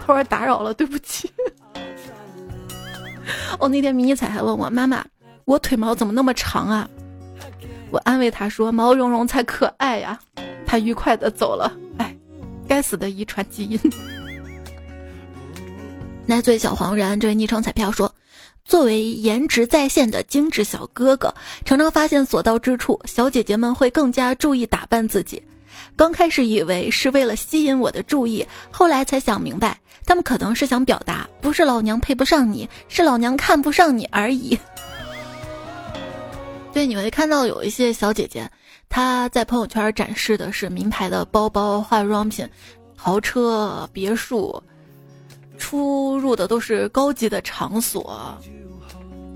[0.07, 1.31] 他说打扰了，对不起。
[3.59, 5.05] 哦，那天迷彩还问我妈妈，
[5.45, 6.89] 我腿毛怎么那么长啊？
[7.91, 10.19] 我安慰他说毛茸茸才可爱呀。
[10.67, 11.73] 他愉快的走了。
[11.99, 12.15] 哎，
[12.67, 13.81] 该死的遗传基因。
[16.27, 18.15] 奶嘴小黄人，这位昵称彩票说。
[18.65, 25.43] 作为颜值在线的精致小哥哥，常常发现所到之处，小姐姐们会更加注意打扮自己。
[25.97, 34.59] 刚开始以为是为了吸引我的注意，后来才想明白，他们可能是想表达，不是老娘配不上你，是老娘看不上你而已。
[36.73, 38.49] 对，你会看到有一些小姐姐，
[38.89, 42.49] 她在朋友圈展示的是名牌的包包、化妆品、
[42.95, 44.63] 豪车、别墅，
[45.57, 48.39] 出入的都是高级的场所。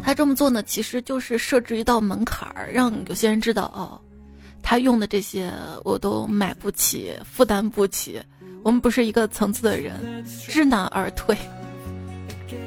[0.04, 3.98] 她这么做呢，其实就是设置一道门槛儿，让有些人知道哦，
[4.62, 5.52] 她用的这些
[5.84, 8.22] 我都买不起，负担不起。
[8.62, 11.36] 我们不是一个层次的人，知难而退。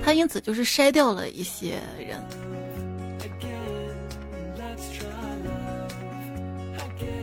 [0.03, 2.21] 她因此就是筛掉了一些人。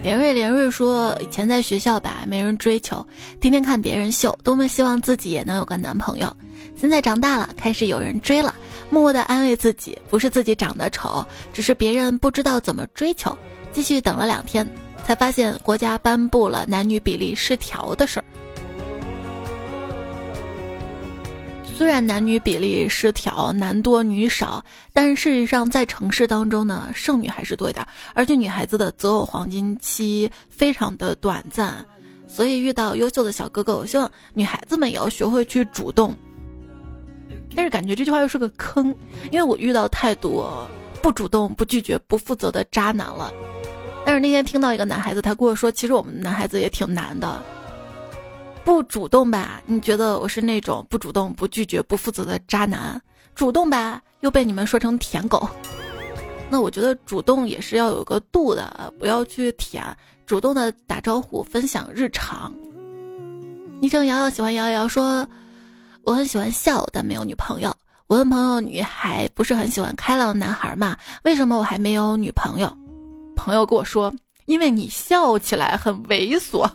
[0.02, 3.06] 连瑞连瑞说：“以前在学校吧，没人追求，
[3.40, 6.36] 天天看别人秀，多么希望自己也能有个男朋友。
[6.76, 8.52] 现在长大了，开始有人追了，
[8.90, 13.36] 默默的安慰自己，不是自己长得丑，只是别人不知道怎么追求。
[13.72, 14.68] 继续等了两天，
[15.06, 18.24] 才发现国家颁布了男女比例失调的事儿。”
[21.76, 31.84] 虽然男女比例失调，男多女少，但是事实上在城市当中呢，剩女还是多一点，而且女孩子的择偶黄金期非常的短暂，
[32.28, 36.14] 所以遇到优秀的小哥哥，我希望女孩子们也要学会去主动。
[37.54, 38.94] 但是感觉这句话又是个坑，
[39.30, 40.66] 因为我遇到太多
[41.02, 43.32] 不主动、不拒绝、不负责的渣男了。
[44.06, 47.42] 但是那天听到一个男孩子，他跟我说，其实我们男孩子也挺难的。
[48.64, 49.60] 不主动吧？
[49.66, 53.00] 你觉得我是那种不主动、不拒绝、不负责的渣男？
[53.34, 55.48] 主动吧，又被你们说成舔狗。
[56.48, 59.84] 那我觉得主动也是要有个度的，不要去舔。
[60.26, 62.52] 主动的打招呼、分享日常。
[63.80, 65.26] 昵称瑶瑶喜欢瑶瑶说
[66.04, 67.74] ：“我很喜欢笑，但没有女朋友。”
[68.06, 70.96] 我问朋友：“女孩不是很喜欢开朗的男孩吗？
[71.24, 72.72] 为什么我还没有女朋友？”
[73.34, 74.12] 朋友跟我说
[74.46, 76.70] ：“因为你笑起来很猥琐。”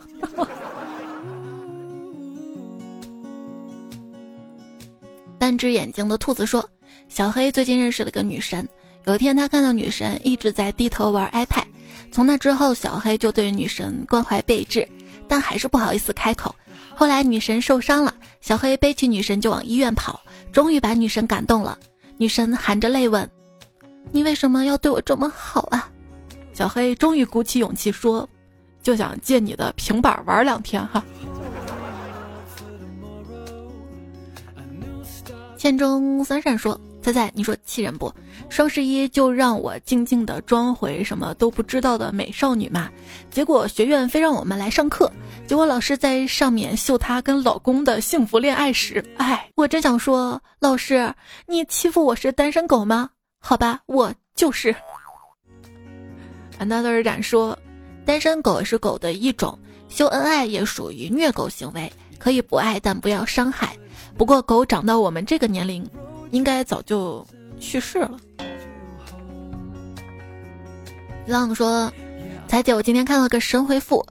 [5.37, 6.67] 单只眼睛的兔子说
[7.07, 8.67] ：“小黑最近认识了个女神。
[9.05, 11.63] 有一天，他看到女神一直在低头玩 iPad。
[12.11, 14.87] 从那之后，小黑就对女神关怀备至，
[15.27, 16.53] 但还是不好意思开口。
[16.95, 20.19] 后来，女神受伤了，小黑背起女神就往医院跑，
[20.51, 21.77] 终于把女神感动了。
[22.17, 23.29] 女神含着泪问
[24.11, 25.89] ：‘你为什么要对我这么好啊？’
[26.53, 28.27] 小黑终于鼓起勇气说
[28.81, 31.03] ：‘就想借你的平板玩两天哈。’”
[35.57, 38.13] 千中三善说：“猜猜，你说气人不？
[38.47, 42.89] 双十一就让我静静的装回什么都不知道的美少女嘛。
[43.31, 45.11] 结果学院非让我们来上课，
[45.47, 49.03] 结果老师在上面秀她跟老公的幸福恋爱史。
[49.17, 51.11] 哎，我真想说，老师，
[51.47, 53.09] 你欺负我是单身狗吗？
[53.39, 54.75] 好吧，我就是。
[56.59, 57.57] ”Another 冉说
[58.05, 59.57] ：“单身狗是狗的一种，
[59.89, 63.75] 秀恩爱也属于虐狗行为，可以不爱，但不要伤害。”
[64.17, 65.87] 不过狗长到我们这个年龄，
[66.31, 67.25] 应该早就
[67.59, 68.17] 去世了。
[71.27, 71.91] 浪说
[72.47, 74.03] ：“彩姐，我今天看了个神回复，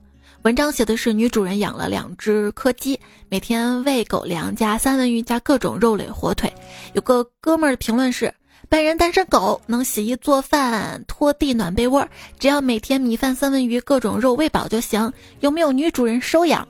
[0.43, 6.53] 文章写的是女主人养了两只柯基，每天喂狗粮加三文鱼加各种肉类火腿。
[6.93, 8.33] 有个哥们儿的评论是：
[8.69, 12.07] 本人单身狗，能洗衣做饭拖地暖被窝，
[12.39, 15.11] 只要每天米饭三文鱼各种肉喂饱就行。
[15.41, 16.65] 有没有女主人收养？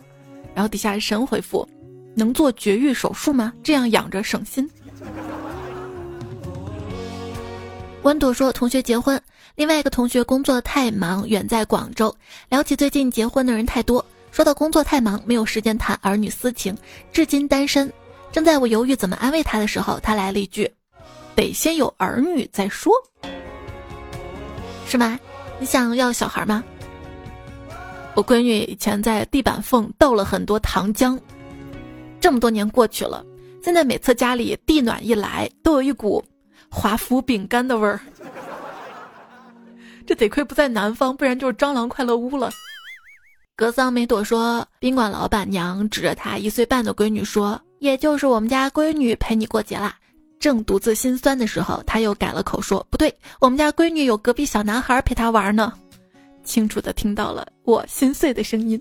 [0.56, 1.68] 然后底下神回复。”
[2.18, 3.54] 能做绝育手术吗？
[3.64, 4.68] 这样养着省心。
[8.02, 9.22] 温朵说：“同学结婚，
[9.54, 12.14] 另外一个同学工作太忙，远在广州。
[12.50, 16.76] 聊起最近结婚的人太多，说到工作太忙，没有时间谈儿女私情，
[17.12, 17.94] 至今单身。
[18.32, 20.72] 正在我犹豫怎么安慰他的时候，他来了一句
[21.36, 22.92] ：‘得先有儿女再说。’
[24.90, 25.20] 是吗？
[25.60, 26.64] 你想要小孩吗？
[28.16, 31.16] 我闺女以前在地板缝倒了很多糖浆。”
[32.20, 33.26] 这么多年过去了，
[33.64, 36.24] 现在每次家里地暖一来，都有一股
[36.70, 38.00] 华夫饼干的味儿。
[40.06, 42.50] 这得亏不在南方，不然就是蟑螂快乐屋了。
[43.56, 49.96] 格桑梅朵说，宾馆老板娘指着她一岁半的闺女说：“也就是我们家闺女陪你过节啦。”
[50.40, 55.74] 正独自心酸的时候，他又改了口说：“不对，我们家闺女有隔壁小男孩陪她玩呢。”
[56.46, 58.80] 清楚的听到了我心碎的声音。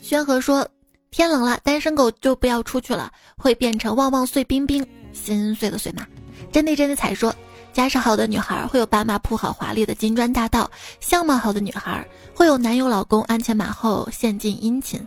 [0.00, 0.66] 宣和说。
[1.12, 6.06] 天冷了，单身狗就不要出去了，会变成旺旺碎冰冰，心碎的碎嘛。
[6.50, 7.32] 真的真的彩说，
[7.70, 10.68] 家世好的女孩会有爸妈铺好华丽的金砖大道，
[11.00, 12.02] 相貌好的女孩
[12.34, 15.06] 会有男友老公鞍前马后献尽殷勤，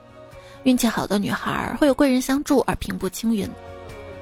[0.61, 3.49] 运气好的女孩会有贵人相助而平步青云，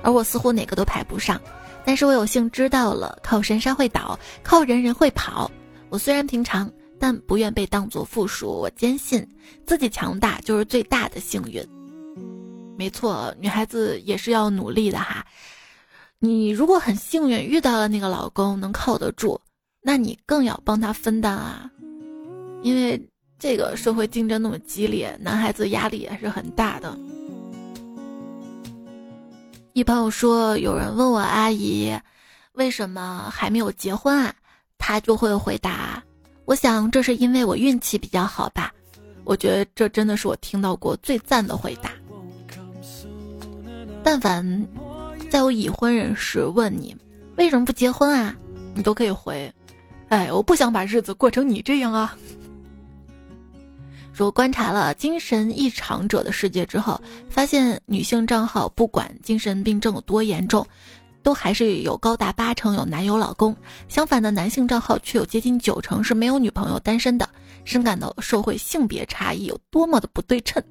[0.02, 1.38] 而我似乎哪个都排不上，
[1.84, 5.52] 但是我有幸知道了靠山山会倒，靠人人会跑。
[5.90, 6.72] 我虽然平常。
[7.04, 8.48] 但不愿被当作附属。
[8.48, 9.28] 我坚信
[9.66, 11.62] 自己强大就是最大的幸运。
[12.78, 15.26] 没错，女孩子也是要努力的哈。
[16.20, 19.38] 你如果很幸运遇到了那个老公能靠得住，
[19.82, 21.70] 那你更要帮他分担啊，
[22.62, 26.98] 因为这个社会竞争那么激烈，男孩子压力也是很大的。
[29.74, 31.94] 一朋友说，有人问我阿姨，
[32.54, 34.34] 为什么还没有结婚啊？
[34.78, 36.02] 他就会回答，
[36.46, 38.74] 我想这是因为我运气比较好吧。
[39.24, 41.92] 我觉得这真的是我听到过最赞的回答。
[44.04, 44.68] 但凡
[45.30, 46.96] 在我已婚人士问你
[47.38, 48.36] 为什么不结婚啊，
[48.76, 49.52] 你都可以回，
[50.10, 52.16] 哎，我不想把日子过成你这样啊。
[54.12, 60.68] 说观察了精神异常者的世界之后，发现女性账号不管精神病症有多严重，
[61.24, 63.56] 都还是有高达八成有男友老公。
[63.88, 67.28] 相反的，男性账号却有接近九成是没有女朋友单身的，
[67.66, 70.62] 深感到社会性别差异有多么的不对称。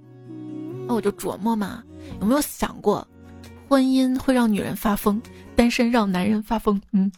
[0.87, 1.83] 那我就琢磨嘛，
[2.21, 3.07] 有没有想过，
[3.69, 5.21] 婚姻会让女人发疯，
[5.57, 6.81] 单身让男人发疯？
[6.93, 7.11] 嗯。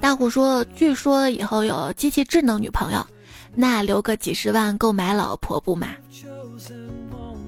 [0.00, 3.06] 大虎说：“据说以后有机器智能女朋友，
[3.54, 5.88] 那留个几十万购买老婆不嘛？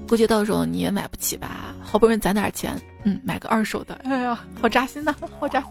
[0.07, 1.73] 估计到时候你也买不起吧？
[1.81, 3.95] 好不容易攒点钱，嗯，买个二手的。
[4.03, 5.69] 哎呀，好扎心呐，好扎心。”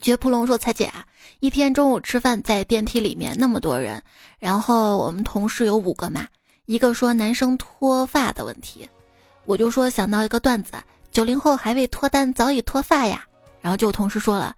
[0.00, 1.04] 绝扑龙说：“彩姐啊，
[1.40, 4.02] 一天中午吃饭在电梯里面那么多人，
[4.38, 6.26] 然后我们同事有五个嘛，
[6.66, 8.88] 一个说男生脱发的问题，
[9.44, 10.72] 我就说想到一个段子：
[11.10, 13.24] 九零后还未脱单，早已脱发呀。”
[13.60, 14.54] 然后就有同事说了：“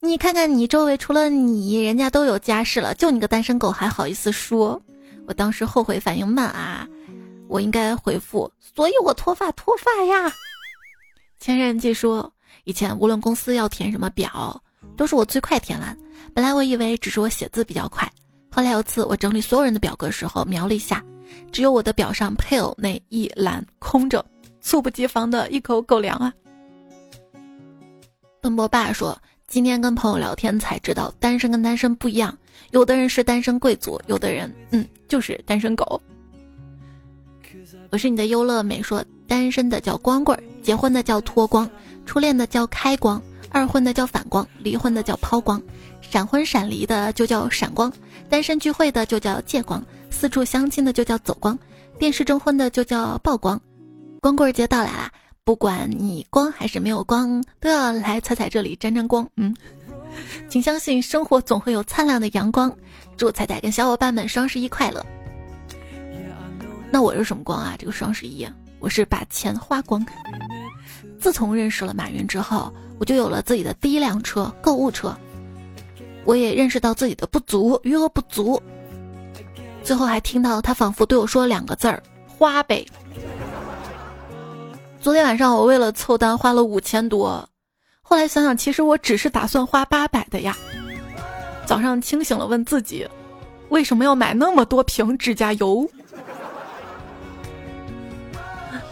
[0.00, 4.80] 你看看你周围，除了你，人家都有家室了，就你个单身狗还好意思说？”
[5.28, 6.88] 我当时后悔反应慢啊，
[7.48, 10.32] 我应该回复：“所以我脱发脱发呀。”
[11.38, 12.32] 前任记说
[12.64, 14.58] ：“以前无论公司要填什么表，
[14.96, 15.96] 都是我最快填完。
[16.34, 18.10] 本来我以为只是我写字比较快，
[18.50, 21.04] 后来有次我整理所有人的表格时候，瞄了一下，
[21.52, 24.24] 只有我的表上配偶那一栏空着，
[24.62, 26.32] 猝不及防的一口狗粮啊！”
[28.40, 32.36] 奔波爸说：“今天跟朋友聊天才知道，单身跟单身不一样。
[32.70, 35.98] 有的人是单身贵族，有的人，嗯，就是单身狗。”
[37.88, 41.68] 我是你的优乐美说：“单身的叫光棍，结婚的叫脱光，
[42.04, 45.62] 初恋的叫开光，二婚的叫反光，离婚的叫抛光，
[46.02, 47.90] 闪婚闪离的就叫闪光，
[48.28, 51.58] 单身聚会的就叫借光，四处相亲的就叫走光，
[51.98, 53.58] 电视征婚的就叫曝光。
[54.20, 55.10] 光棍节到来啦！”
[55.48, 59.26] 不管你光还是没有光，都要来彩彩这里沾沾光。
[59.36, 59.56] 嗯，
[60.46, 62.70] 请相信生活总会有灿烂的阳光。
[63.16, 65.02] 祝彩彩跟小伙伴们双十一快乐。
[66.90, 67.74] 那我是什么光啊？
[67.78, 68.46] 这个双十一，
[68.78, 70.04] 我是把钱花光。
[71.18, 75.16] 自从认识了马云之后，我就有了自己的第一辆车——购物车。
[76.26, 78.62] 我也认识到自己的不足，余额不足。
[79.82, 82.84] 最后还听到他仿佛对我说两个字儿：花呗。
[85.00, 87.48] 昨天晚上我为了凑单花了五千多，
[88.02, 90.56] 后来想想其实我只是打算花八百的呀。
[91.64, 93.08] 早上清醒了问自己，
[93.68, 95.88] 为什么要买那么多瓶指甲油？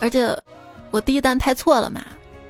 [0.00, 0.36] 而且
[0.92, 2.00] 我第一单拍错了嘛，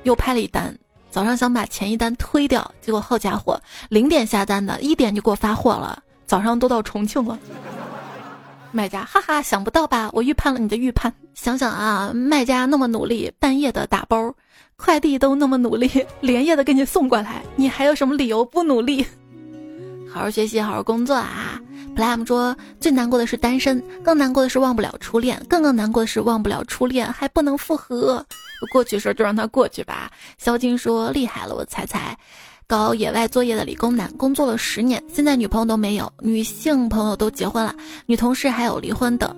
[0.03, 0.77] 又拍了一单。
[1.09, 6.03] 早上想把前一单推掉，结果好家伙，零点下单的，一点就给我发货了。
[6.27, 7.39] 早上都到重庆了。
[8.71, 10.09] 卖家，哈哈，想不到吧？
[10.13, 11.13] 我预判了你的预判。
[11.33, 14.33] 想想啊，卖家那么努力，半夜的打包，
[14.75, 15.89] 快递都那么努力，
[16.21, 19.05] 连夜的给你送过来，你还有什么理由不努力？
[20.11, 21.59] 好好学习，好好工作啊
[21.95, 28.25] ！Plam 说，最难过的是单身，更难过的是忘不了初恋，更更难过的是忘不了初恋还不能复合。
[28.71, 30.11] 过去事儿就让它过去吧。
[30.39, 32.17] 肖金说，厉害了，我猜猜。
[32.69, 37.73] 搞野外作业的理工男，工作了十年，现在女朋友都没有，女性朋友都结婚了，
[38.05, 39.33] 女同事还有离婚的，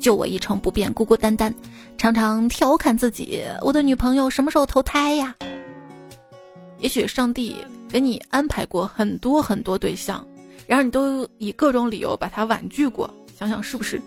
[0.00, 1.54] 就我一成不变，孤孤单单，
[1.96, 5.32] 常常调侃自己：我的女朋友什么时候投胎呀？
[6.80, 7.54] 也许上帝
[7.88, 10.26] 给你安排过很多很多对象，
[10.66, 13.08] 然而你都以各种理由把他婉拒过，
[13.38, 14.02] 想想是不是？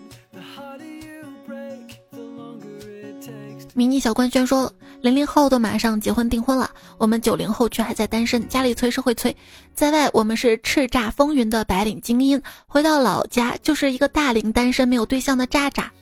[3.72, 4.70] 迷你小官宣说。
[5.02, 9.36] 零零后都马上结婚订婚了，我们九零后却还在单身，家里催是会催，
[9.74, 15.92] 在外我们是叱咤风云的白领精英，回到老家就是一个大龄单身没有对象的渣渣。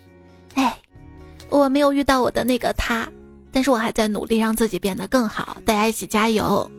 [0.55, 0.79] 哎，
[1.51, 3.07] 我没有遇到我的那个他，
[3.53, 6.71] 但是我还在努力让自己变得更好，大家一起加油，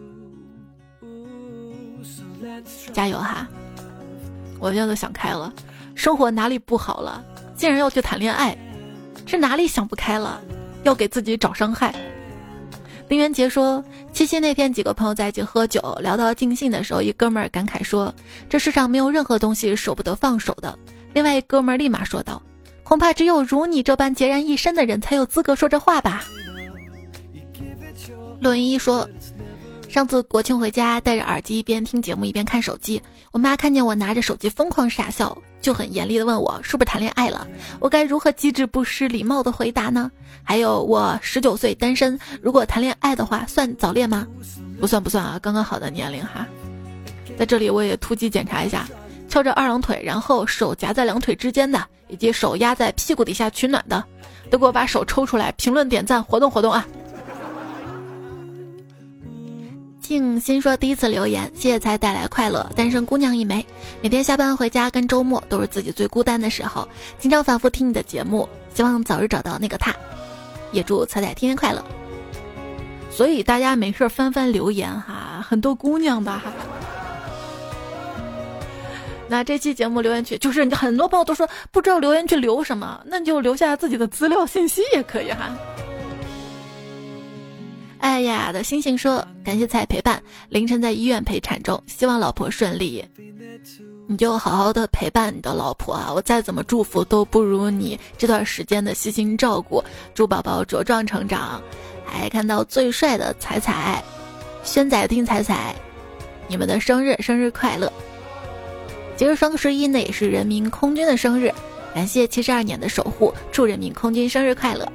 [2.93, 3.47] 加油哈！
[4.59, 5.53] 我现在都想开了，
[5.93, 7.23] 生活哪里不好了？
[7.55, 8.57] 竟然要去谈恋爱，
[9.25, 10.41] 这哪里想不开了？
[10.85, 11.93] 要给自己找伤害。
[13.09, 13.83] 林元杰说，
[14.13, 18.13] 七夕那天几个朋友在一起喝酒，聊到尽兴的时候，一哥们儿感慨说
[18.49, 20.77] ：“这世上没有任何东西舍不得放手的。”
[21.13, 22.41] 另外一哥们儿立马说道
[22.83, 26.23] ：“恐怕只有如你这般孑然一身的人才有资格说这话吧。”
[28.39, 29.09] 陆云一说。
[29.87, 33.01] 上次国庆回家，戴着耳机一边听节目一边看手机。
[33.31, 37.47] 我妈看见我拿着手机疯狂傻笑，就很严厉的问我是不是谈恋爱了。
[37.79, 40.11] 我该如何机智不失礼貌的回答呢？
[40.43, 44.27] 还有我十九岁单身，如果谈恋爱的话算早恋吗？
[44.79, 46.45] 不算不算啊，刚刚好的年龄哈。
[47.35, 48.87] 在这里我也突击检查一下，
[49.27, 54.03] 翘着二郎腿，然后手夹在两腿之间的，以及手压在屁股底下取暖的，
[54.51, 56.85] 都给我把手抽出来，评论点赞，活动活动啊！
[60.07, 62.69] 静心说：“第一次留言，谢谢才带来快乐。
[62.75, 63.65] 单身姑娘一枚，
[64.01, 66.87] 每天下班回家跟周末都是自己最孤单的时候，
[67.17, 69.93] 经常反复听你的节目，希望早日找到那个他。
[70.71, 71.83] 也祝彩彩天天快乐。
[73.09, 76.43] 所以大家没事翻翻留言哈，很多姑娘吧。
[79.27, 85.49] 那这期节目留言区就是很多朋友都说不知道留言区留什么，那你就留下自己的资料信息也可以哈。”
[88.05, 93.03] 哎呀的星星说：“感谢彩陪伴，凌晨在医院陪产中，希望老婆顺利。
[94.07, 96.13] 你就好好的陪伴你的老婆啊！
[96.13, 99.83] 我再怎么祝福都不如你这段时间的细心照顾。
[100.13, 101.59] 祝宝宝茁壮成长。
[102.05, 104.03] 还看到最帅的彩彩，
[104.63, 105.73] 轩仔听彩彩，
[106.47, 107.91] 你们的生日生日快乐！
[109.17, 111.51] 今日双十一呢，也是人民空军的生日，
[111.95, 114.87] 感谢七十二年的守护，祝人民空军生日快乐。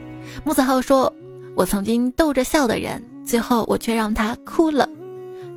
[0.44, 1.12] 木子浩说。”
[1.56, 4.88] 我曾经逗着笑的人，最后我却让他哭了。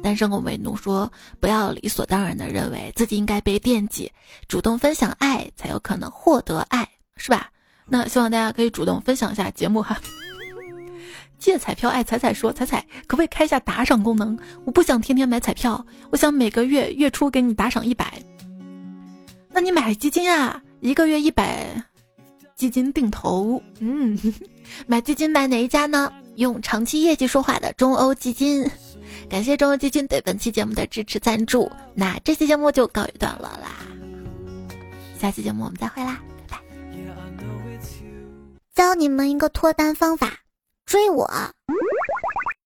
[0.02, 4.12] 单身狗为奴说：“不要理所当然的认为自己应该被惦记，
[4.50, 7.50] 主动分享爱才有可能获得爱，是吧？”
[7.88, 9.98] 那希望大家可以主动分享一下节目哈。
[11.40, 14.38] 借彩票爱彩彩说：“彩彩可不可以开一下打赏功能？
[14.66, 18.22] 我不想天天买彩票，我想每个月月初给你打赏一百。
[19.50, 21.66] 那你买基金啊，一个月一百。”
[22.56, 24.18] 基金定投，嗯，
[24.88, 26.12] 买基金买哪一家呢？
[26.36, 28.68] 用长期业绩说话的中欧基金，
[29.30, 31.72] 感谢中欧基金对本期节目的支持赞助。
[31.94, 33.70] 那这期节目就告一段落啦，
[35.20, 36.64] 下期节目我们再会啦，拜拜。
[38.74, 40.40] 教你们一个脱单方法，
[40.88, 41.30] 追我。